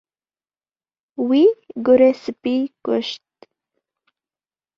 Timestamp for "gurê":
1.85-2.11